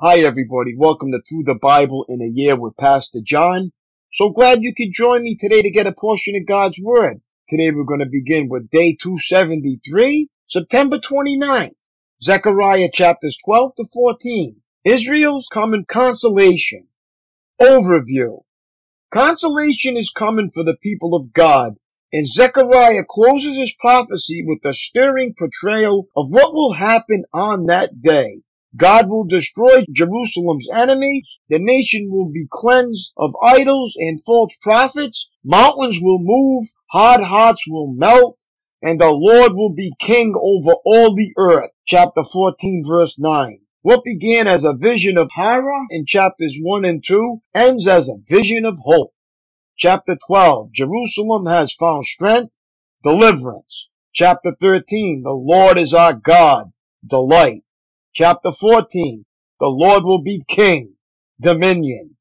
[0.00, 0.76] Hi, everybody.
[0.76, 3.72] Welcome to Through the Bible in a Year with Pastor John.
[4.12, 7.20] So glad you could join me today to get a portion of God's Word.
[7.48, 11.74] Today we're going to begin with day 273, September 29th,
[12.22, 14.60] Zechariah chapters 12 to 14.
[14.84, 16.86] Israel's common consolation.
[17.60, 18.42] Overview.
[19.10, 21.74] Consolation is coming for the people of God,
[22.12, 28.00] and Zechariah closes his prophecy with a stirring portrayal of what will happen on that
[28.00, 28.42] day.
[28.76, 31.38] God will destroy Jerusalem's enemies.
[31.48, 35.28] The nation will be cleansed of idols and false prophets.
[35.42, 36.68] Mountains will move.
[36.90, 38.42] Hard hearts will melt.
[38.82, 41.70] And the Lord will be king over all the earth.
[41.86, 43.60] Chapter 14 verse 9.
[43.82, 48.18] What began as a vision of horror in chapters 1 and 2 ends as a
[48.28, 49.14] vision of hope.
[49.76, 50.72] Chapter 12.
[50.72, 52.52] Jerusalem has found strength,
[53.02, 53.88] deliverance.
[54.12, 55.22] Chapter 13.
[55.22, 56.72] The Lord is our God,
[57.06, 57.62] delight.
[58.20, 59.26] Chapter 14.
[59.60, 60.94] The Lord will be king.
[61.40, 62.16] Dominion.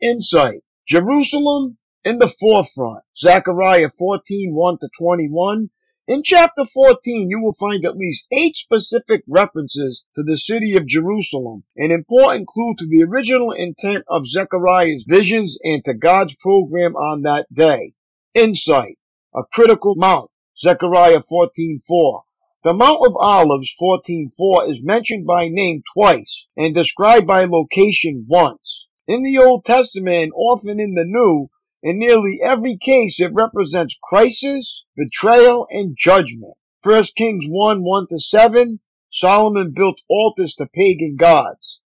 [0.00, 0.62] Insight.
[0.86, 3.02] Jerusalem in the forefront.
[3.18, 5.70] Zechariah 14, 1 to 21.
[6.06, 10.86] In chapter 14, you will find at least eight specific references to the city of
[10.86, 16.94] Jerusalem, an important clue to the original intent of Zechariah's visions and to God's program
[16.94, 17.94] on that day.
[18.34, 18.98] Insight.
[19.34, 20.30] A critical mount.
[20.56, 22.22] Zechariah 14, 4.
[22.62, 28.86] The Mount of Olives 14.4 is mentioned by name twice and described by location once.
[29.08, 31.48] In the Old Testament and often in the New,
[31.82, 36.52] in nearly every case it represents crisis, betrayal, and judgment.
[36.82, 41.80] 1 Kings 1, 1 to 7, Solomon built altars to pagan gods.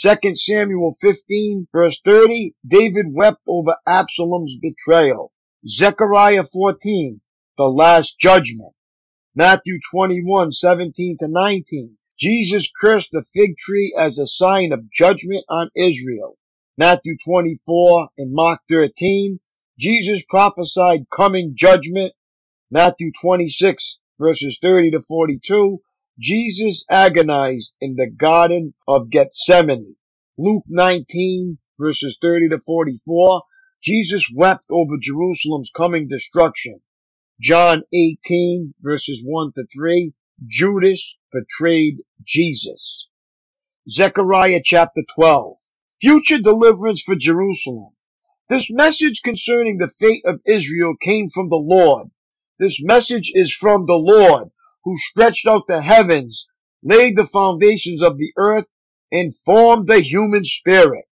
[0.00, 5.32] 2 Samuel 15, verse 30, David wept over Absalom's betrayal.
[5.66, 7.20] Zechariah 14,
[7.56, 8.74] the last judgment.
[9.36, 11.96] Matthew 21, 17 to 19.
[12.18, 16.36] Jesus cursed the fig tree as a sign of judgment on Israel.
[16.76, 19.38] Matthew 24 and Mark 13.
[19.78, 22.12] Jesus prophesied coming judgment.
[22.72, 25.78] Matthew 26 verses 30 to 42.
[26.18, 29.94] Jesus agonized in the Garden of Gethsemane.
[30.38, 33.42] Luke 19 verses 30 to 44.
[33.80, 36.80] Jesus wept over Jerusalem's coming destruction.
[37.40, 40.12] John 18 verses 1 to 3,
[40.46, 43.08] Judas betrayed Jesus.
[43.88, 45.56] Zechariah chapter 12,
[46.02, 47.92] future deliverance for Jerusalem.
[48.50, 52.08] This message concerning the fate of Israel came from the Lord.
[52.58, 54.50] This message is from the Lord
[54.84, 56.46] who stretched out the heavens,
[56.82, 58.66] laid the foundations of the earth,
[59.10, 61.06] and formed the human spirit.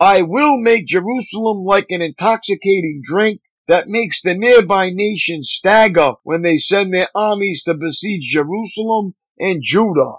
[0.00, 6.42] I will make Jerusalem like an intoxicating drink that makes the nearby nations stagger when
[6.42, 10.14] they send their armies to besiege Jerusalem and Judah.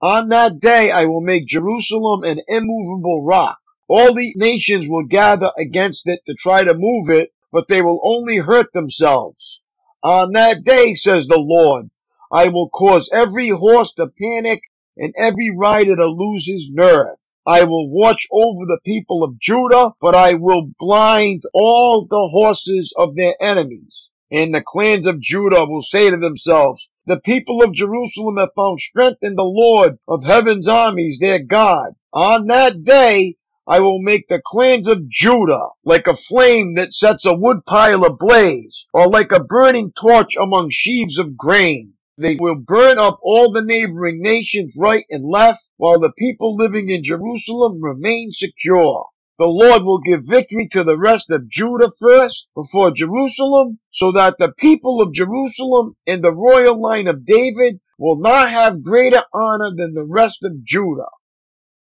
[0.00, 3.58] On that day I will make Jerusalem an immovable rock.
[3.88, 8.00] All the nations will gather against it to try to move it, but they will
[8.02, 9.60] only hurt themselves.
[10.02, 11.90] On that day, says the Lord,
[12.32, 14.62] I will cause every horse to panic
[14.96, 17.16] and every rider to lose his nerve.
[17.46, 22.92] I will watch over the people of Judah, but I will blind all the horses
[22.96, 24.10] of their enemies.
[24.30, 28.80] And the clans of Judah will say to themselves, the people of Jerusalem have found
[28.80, 31.94] strength in the Lord of heaven's armies, their God.
[32.12, 37.24] On that day, I will make the clans of Judah like a flame that sets
[37.24, 41.93] a woodpile ablaze, or like a burning torch among sheaves of grain.
[42.16, 46.88] They will burn up all the neighboring nations right and left, while the people living
[46.88, 49.08] in Jerusalem remain secure.
[49.36, 54.38] The Lord will give victory to the rest of Judah first before Jerusalem, so that
[54.38, 59.72] the people of Jerusalem and the royal line of David will not have greater honor
[59.74, 61.10] than the rest of Judah.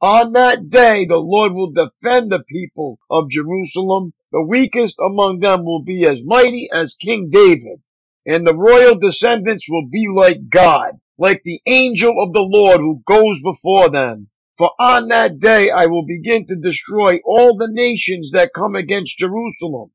[0.00, 4.14] On that day, the Lord will defend the people of Jerusalem.
[4.32, 7.82] The weakest among them will be as mighty as King David
[8.26, 13.02] and the royal descendants will be like God, like the angel of the Lord who
[13.06, 14.28] goes before them.
[14.56, 19.18] For on that day I will begin to destroy all the nations that come against
[19.18, 19.90] Jerusalem.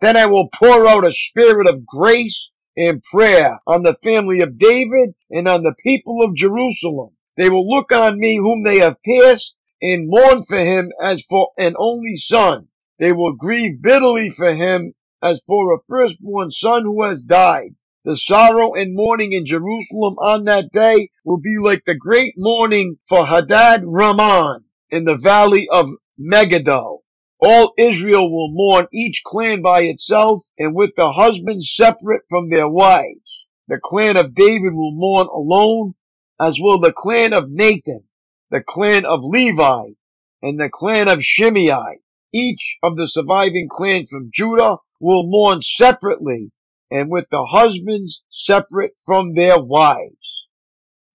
[0.00, 4.58] Then I will pour out a spirit of grace and prayer on the family of
[4.58, 7.10] David and on the people of Jerusalem.
[7.36, 11.50] They will look on me whom they have pierced and mourn for him as for
[11.58, 12.68] an only son.
[12.98, 17.74] They will grieve bitterly for him as for a firstborn son who has died.
[18.04, 22.98] The sorrow and mourning in Jerusalem on that day will be like the great mourning
[23.08, 27.02] for Hadad-rimmon in the valley of Megiddo.
[27.40, 32.68] All Israel will mourn each clan by itself and with the husbands separate from their
[32.68, 33.46] wives.
[33.68, 35.94] The clan of David will mourn alone,
[36.40, 38.04] as will the clan of Nathan,
[38.50, 39.90] the clan of Levi,
[40.40, 41.98] and the clan of Shimei.
[42.32, 46.50] Each of the surviving clans from Judah will mourn separately
[46.90, 50.46] and with the husbands separate from their wives.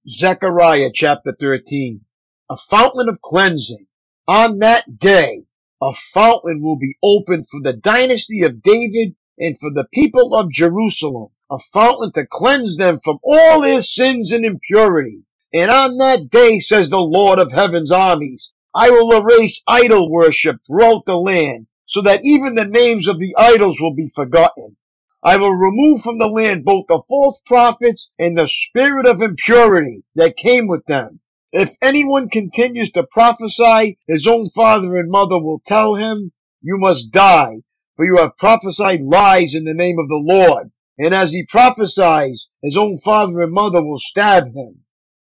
[0.07, 2.01] Zechariah chapter 13.
[2.50, 3.88] A fountain of cleansing.
[4.27, 5.45] On that day,
[5.81, 10.51] a fountain will be opened for the dynasty of David and for the people of
[10.51, 11.29] Jerusalem.
[11.50, 15.24] A fountain to cleanse them from all their sins and impurity.
[15.53, 20.57] And on that day, says the Lord of heaven's armies, I will erase idol worship
[20.65, 24.77] throughout the land so that even the names of the idols will be forgotten.
[25.24, 30.03] I will remove from the land both the false prophets and the spirit of impurity
[30.15, 31.21] that came with them.
[31.53, 36.31] If anyone continues to prophesy, his own father and mother will tell him,
[36.62, 37.62] You must die,
[37.95, 40.71] for you have prophesied lies in the name of the Lord.
[40.97, 44.83] And as he prophesies, his own father and mother will stab him.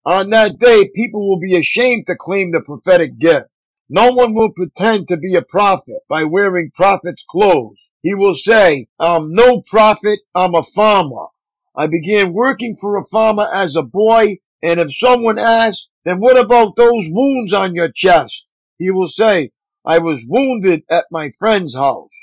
[0.04, 3.48] On that day, people will be ashamed to claim the prophetic gift.
[3.92, 7.76] No one will pretend to be a prophet by wearing prophet's clothes.
[8.02, 11.26] He will say, I'm no prophet, I'm a farmer.
[11.74, 16.38] I began working for a farmer as a boy, and if someone asks, then what
[16.38, 18.44] about those wounds on your chest?
[18.78, 19.50] He will say,
[19.84, 22.16] I was wounded at my friend's house.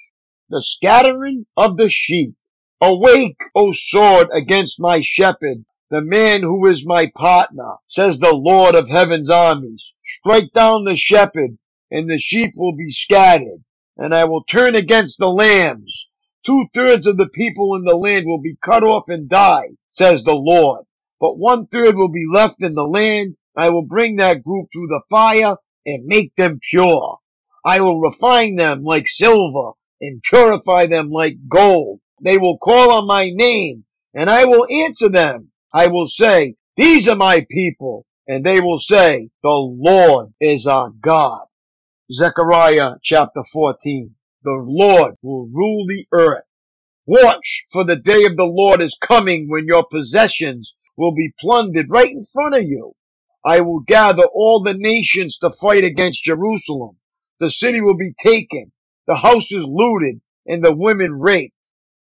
[0.50, 2.36] The scattering of the sheep.
[2.80, 8.76] Awake, O sword, against my shepherd, the man who is my partner, says the Lord
[8.76, 9.92] of heaven's armies.
[10.04, 11.58] Strike down the shepherd,
[11.92, 13.64] and the sheep will be scattered
[13.98, 16.08] and I will turn against the lambs.
[16.46, 20.24] Two thirds of the people in the land will be cut off and die, says
[20.24, 20.86] the Lord.
[21.20, 23.36] But one third will be left in the land.
[23.56, 25.56] I will bring that group through the fire
[25.86, 27.18] and make them pure.
[27.66, 32.02] I will refine them like silver and purify them like gold.
[32.22, 35.52] They will call on my name and I will answer them.
[35.78, 38.08] I will say, these are my people.
[38.28, 41.46] And they will say, the Lord is our God.
[42.12, 44.16] Zechariah chapter 14.
[44.42, 46.46] The Lord will rule the earth.
[47.06, 51.86] Watch, for the day of the Lord is coming when your possessions will be plundered
[51.92, 52.94] right in front of you.
[53.46, 56.98] I will gather all the nations to fight against Jerusalem.
[57.40, 58.72] The city will be taken,
[59.06, 61.54] the houses looted, and the women raped.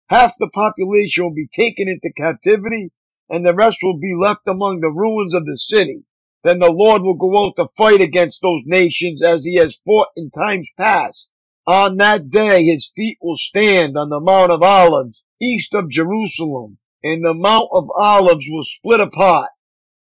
[0.08, 2.90] Half the population will be taken into captivity,
[3.28, 6.04] and the rest will be left among the ruins of the city.
[6.44, 10.08] Then the Lord will go out to fight against those nations as he has fought
[10.16, 11.28] in times past.
[11.66, 16.78] On that day his feet will stand on the Mount of Olives, east of Jerusalem,
[17.02, 19.50] and the Mount of Olives will split apart,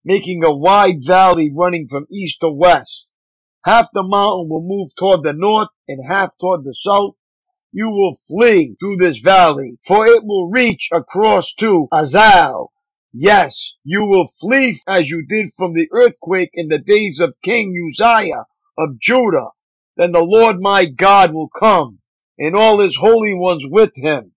[0.05, 3.11] making a wide valley running from east to west.
[3.65, 7.15] Half the mountain will move toward the north and half toward the south.
[7.73, 12.69] You will flee through this valley, for it will reach across to Azal,
[13.17, 17.73] Yes, you will flee as you did from the earthquake in the days of King
[17.89, 19.51] Uzziah of Judah.
[19.97, 22.01] Then the Lord my God will come,
[22.41, 24.33] and all his holy ones with him.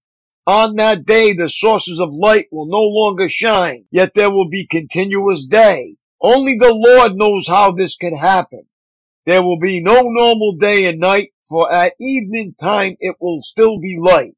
[0.46, 4.68] On that day the sources of light will no longer shine, yet there will be
[4.68, 5.96] continuous day.
[6.22, 8.68] Only the Lord knows how this can happen.
[9.26, 13.80] There will be no normal day and night, for at evening time it will still
[13.80, 14.37] be light.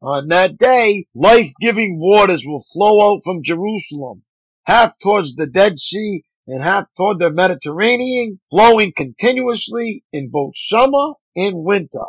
[0.00, 4.22] On that day, life-giving waters will flow out from Jerusalem,
[4.64, 11.14] half towards the Dead Sea and half toward the Mediterranean, flowing continuously in both summer
[11.34, 12.06] and winter.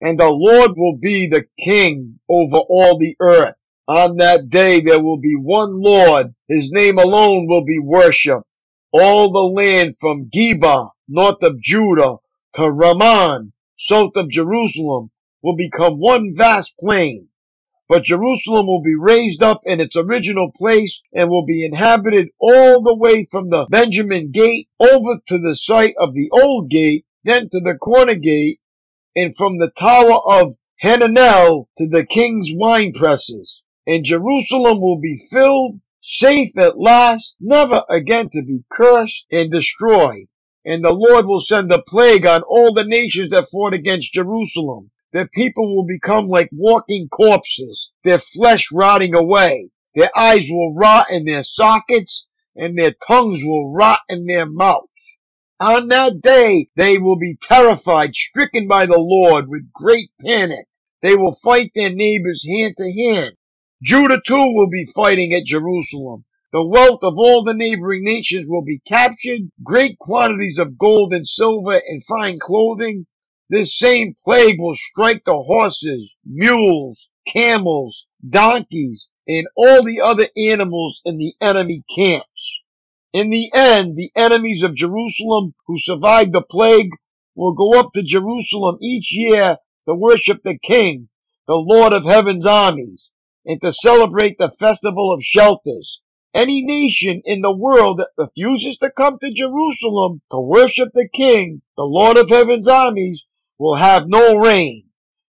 [0.00, 3.54] And the Lord will be the king over all the earth.
[3.86, 8.44] On that day there will be one Lord, his name alone will be worshipped.
[8.92, 12.16] All the land from Geba, north of Judah,
[12.54, 15.10] to Rimmon, south of Jerusalem,
[15.42, 17.28] will become one vast plain.
[17.88, 22.82] But Jerusalem will be raised up in its original place and will be inhabited all
[22.82, 27.48] the way from the Benjamin gate over to the site of the old gate, then
[27.50, 28.60] to the corner gate,
[29.16, 30.54] and from the tower of
[30.84, 33.60] Hananel to the king's wine presses.
[33.88, 40.28] And Jerusalem will be filled, safe at last, never again to be cursed and destroyed.
[40.64, 44.92] And the Lord will send a plague on all the nations that fought against Jerusalem
[45.12, 49.70] their people will become like walking corpses, their flesh rotting away.
[49.94, 55.18] Their eyes will rot in their sockets, and their tongues will rot in their mouths.
[55.58, 60.66] On that day, they will be terrified, stricken by the Lord with great panic.
[61.02, 63.34] They will fight their neighbors hand to hand.
[63.82, 66.24] Judah too will be fighting at Jerusalem.
[66.52, 69.50] The wealth of all the neighboring nations will be captured.
[69.62, 73.06] Great quantities of gold and silver and fine clothing.
[73.52, 81.00] This same plague will strike the horses, mules, camels, donkeys, and all the other animals
[81.04, 82.60] in the enemy camps.
[83.12, 86.90] In the end, the enemies of Jerusalem who survived the plague
[87.34, 89.56] will go up to Jerusalem each year
[89.88, 91.08] to worship the King,
[91.48, 93.10] the Lord of heaven's armies,
[93.44, 96.00] and to celebrate the festival of shelters.
[96.32, 101.62] Any nation in the world that refuses to come to Jerusalem to worship the King,
[101.76, 103.24] the Lord of heaven's armies,
[103.60, 104.84] will have no rain.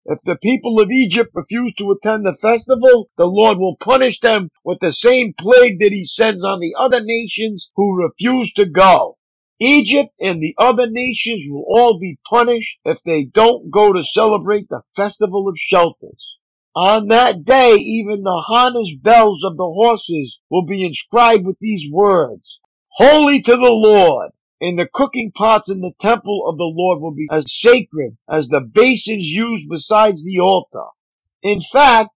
[0.06, 4.50] If the people of Egypt refuse to attend the festival, the Lord will punish them
[4.64, 9.18] with the same plague that he sends on the other nations who refuse to go.
[9.60, 14.70] Egypt and the other nations will all be punished if they don't go to celebrate
[14.70, 16.38] the festival of shelters.
[16.74, 21.92] On that day, even the harness bells of the horses will be inscribed with these
[21.92, 22.62] words,
[22.94, 27.16] Holy to the Lord and the cooking pots in the temple of the Lord will
[27.16, 30.86] be as sacred as the basins used besides the altar.
[31.42, 32.12] In fact,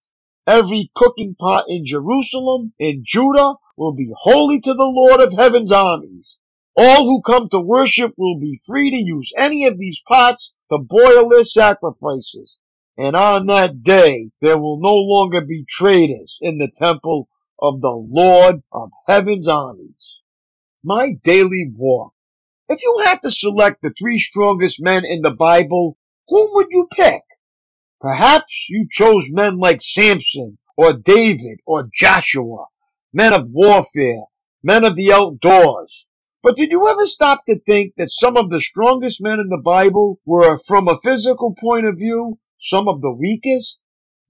[0.46, 5.72] every cooking pot in Jerusalem and Judah will be holy to the Lord of heaven's
[5.72, 6.38] armies.
[6.78, 10.78] All who come to worship will be free to use any of these pots to
[10.78, 12.58] boil their sacrifices.
[12.96, 17.28] And on that day, there will no longer be traitors in the temple
[17.60, 20.20] of the Lord of heaven's armies.
[20.84, 22.14] My daily walk
[22.68, 26.88] if you had to select the three strongest men in the Bible, whom would you
[26.92, 27.22] pick?
[28.02, 32.66] Perhaps you chose men like Samson or David or Joshua,
[33.14, 34.26] men of warfare,
[34.64, 36.06] men of the outdoors.
[36.44, 39.62] But did you ever stop to think that some of the strongest men in the
[39.64, 43.82] Bible were, from a physical point of view, some of the weakest?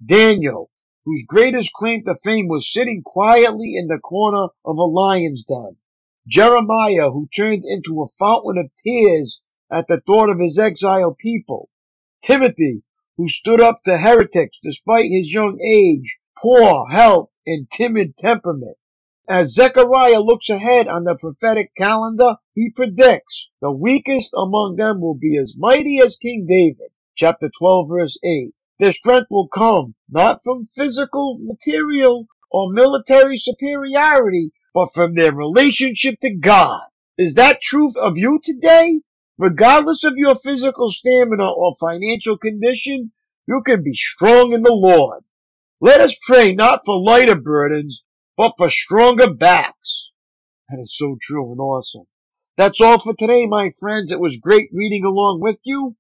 [0.05, 0.69] Daniel,
[1.05, 5.77] whose greatest claim to fame was sitting quietly in the corner of a lion's den.
[6.27, 9.41] Jeremiah, who turned into a fountain of tears
[9.71, 11.69] at the thought of his exiled people.
[12.23, 12.81] Timothy,
[13.17, 18.77] who stood up to heretics despite his young age, poor health, and timid temperament.
[19.27, 25.15] As Zechariah looks ahead on the prophetic calendar, he predicts the weakest among them will
[25.15, 26.91] be as mighty as King David.
[27.15, 28.53] Chapter 12 verse 8.
[28.79, 36.19] Their strength will come not from physical, material, or military superiority, but from their relationship
[36.19, 36.81] to God.
[37.17, 38.99] Is that true of you today?
[39.37, 43.13] Regardless of your physical stamina or financial condition,
[43.47, 45.23] you can be strong in the Lord.
[45.79, 48.03] Let us pray not for lighter burdens,
[48.35, 50.09] but for stronger backs.
[50.69, 52.07] That is so true and awesome.
[52.57, 54.11] That's all for today, my friends.
[54.11, 55.95] It was great reading along with you.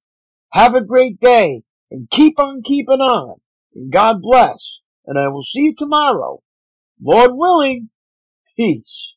[0.51, 3.37] Have a great day and keep on keeping on.
[3.73, 4.79] And God bless.
[5.05, 6.41] And I will see you tomorrow.
[7.01, 7.89] Lord willing.
[8.57, 9.14] Peace.